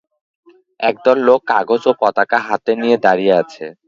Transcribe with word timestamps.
একদল 0.79 1.17
লোক 1.27 1.41
কাগজ 1.51 1.81
ও 1.87 1.91
পতাকা 2.01 2.37
হাতে 2.47 2.71
নিয়ে 2.81 2.97
দাঁড়িয়ে 3.05 3.33
আছে। 3.41 3.65